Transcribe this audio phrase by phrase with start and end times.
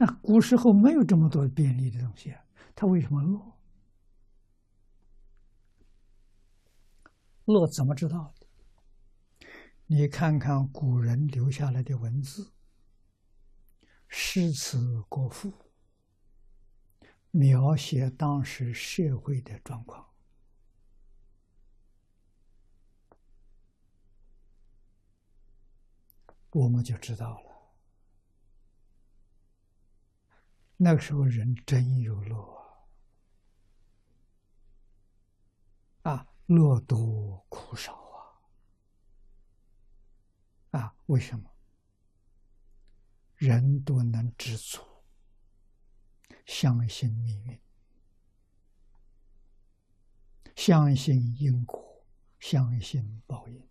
[0.00, 2.42] 那古时候没有这么多便利的东西啊，
[2.74, 3.58] 他为什么乐？
[7.44, 9.48] 乐怎么知道的？
[9.84, 12.54] 你看看古人留下来的文字，
[14.08, 15.52] 诗词歌赋，
[17.30, 20.08] 描写当时社会的状况，
[26.52, 27.49] 我们就知道了。
[30.82, 32.42] 那个时候人真有乐
[36.00, 36.10] 啊！
[36.10, 37.94] 啊，乐多苦少
[40.70, 40.80] 啊！
[40.80, 41.50] 啊，为什么？
[43.36, 44.80] 人都能知足，
[46.46, 47.60] 相信命运，
[50.56, 52.06] 相信因果，
[52.38, 53.68] 相信报应，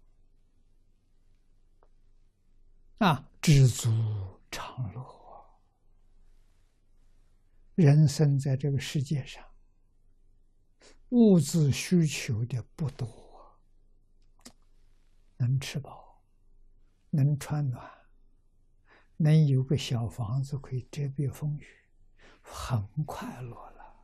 [3.00, 3.90] 啊，知足
[4.52, 5.19] 常乐。
[7.80, 9.42] 人生在这个世界上，
[11.12, 13.58] 物质需求的不多，
[15.38, 16.22] 能吃饱，
[17.10, 17.90] 能穿暖，
[19.16, 21.66] 能有个小房子可以遮蔽风雨，
[22.42, 23.96] 很快乐了。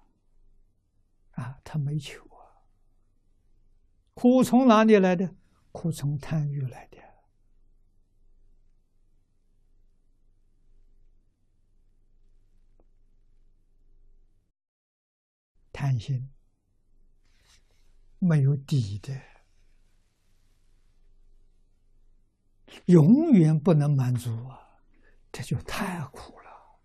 [1.31, 2.63] 啊，他没求啊，
[4.13, 5.35] 苦从哪里来的？
[5.73, 6.97] 苦从贪欲来的。
[15.85, 16.27] 贪心
[18.17, 19.21] 没有底的，
[22.85, 24.79] 永远不能满足啊！
[25.31, 26.79] 这就太苦了。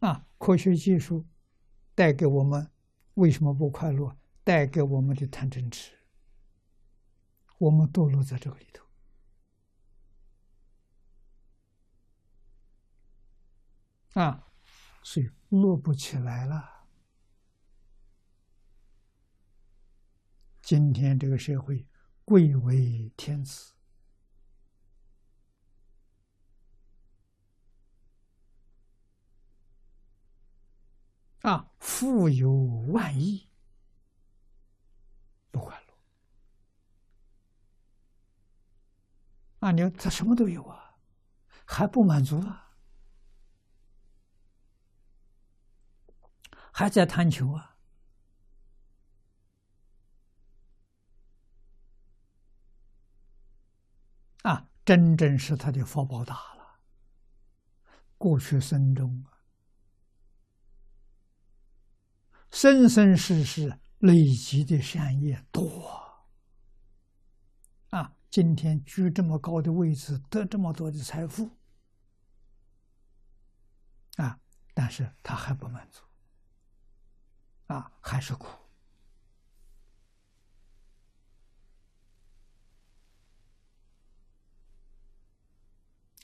[0.00, 1.24] 啊，科学技术
[1.94, 2.68] 带给我们
[3.14, 4.18] 为什么不快乐？
[4.42, 5.92] 带给我们的贪嗔痴，
[7.58, 8.84] 我们堕落在这个里头。
[14.20, 14.42] 啊。
[15.06, 16.88] 所以乐不起来了。
[20.60, 21.86] 今天这个社会
[22.24, 23.72] 贵为天子
[31.42, 32.52] 啊，富有
[32.88, 33.48] 万亿，
[35.52, 35.94] 不快乐
[39.60, 39.70] 啊！
[39.70, 40.98] 你他什么都有啊，
[41.64, 42.65] 还不满足啊？
[46.78, 47.74] 还在贪求啊！
[54.42, 56.80] 啊，真正是他的福报大了。
[58.18, 59.40] 过去生中啊，
[62.50, 65.82] 生生世世累积的善业多
[67.88, 68.14] 啊！
[68.28, 71.56] 今天居这么高的位置，得这么多的财富
[74.16, 74.38] 啊，
[74.74, 76.02] 但是他还不满足。
[77.66, 78.46] 啊，还是苦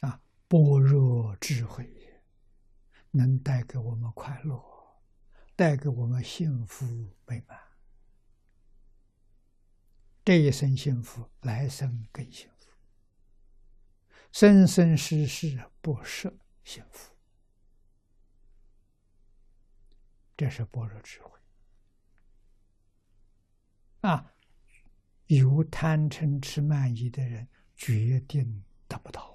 [0.00, 0.20] 啊！
[0.47, 2.20] 般若智慧
[3.10, 4.62] 能带给我们快乐，
[5.56, 6.86] 带给我们幸福
[7.26, 7.60] 美满。
[10.25, 12.69] 这一生幸福，来生更幸福，
[14.31, 16.32] 生生世世不舍
[16.62, 17.12] 幸福。
[20.42, 21.38] 这是般若智慧。
[24.00, 24.34] 啊，
[25.28, 29.31] 有贪嗔痴慢疑的人，决定得不到。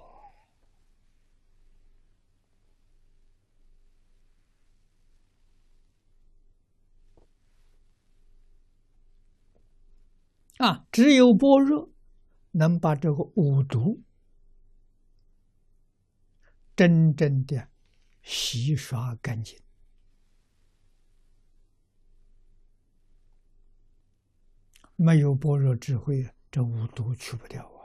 [10.58, 11.90] 啊，只有般若
[12.50, 14.02] 能把这个五毒
[16.76, 17.70] 真正的
[18.22, 19.58] 洗刷干净。
[25.00, 27.77] 没有般若智慧，这五毒去不掉。